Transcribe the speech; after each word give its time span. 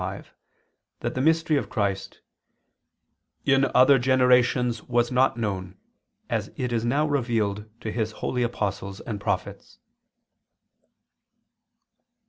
3:5) 0.01 0.25
that 1.01 1.13
the 1.13 1.21
mystery 1.21 1.57
of 1.57 1.69
Christ, 1.69 2.21
"in 3.45 3.65
other 3.75 3.99
generations 3.99 4.81
was 4.81 5.11
not 5.11 5.37
known, 5.37 5.77
as 6.27 6.49
it 6.57 6.73
is 6.73 6.83
now 6.83 7.07
revealed 7.07 7.69
to 7.81 7.91
His 7.91 8.13
holy 8.13 8.41
apostles 8.41 8.99
and 9.01 9.21
prophets." 9.21 9.77